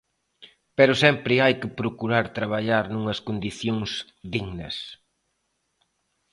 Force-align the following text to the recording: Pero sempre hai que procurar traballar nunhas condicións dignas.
Pero 0.77 0.93
sempre 1.03 1.33
hai 1.43 1.53
que 1.61 1.73
procurar 1.79 2.25
traballar 2.37 2.85
nunhas 2.89 3.19
condicións 3.27 3.91
dignas. 4.33 4.75